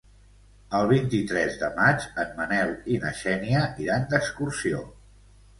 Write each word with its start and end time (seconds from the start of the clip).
El 0.77 0.87
vint-i-tres 0.91 1.59
de 1.65 1.69
maig 1.75 2.07
en 2.25 2.33
Manel 2.39 2.73
i 2.97 2.97
na 3.05 3.15
Xènia 3.21 3.63
iran 3.87 4.09
d'excursió. 4.15 4.85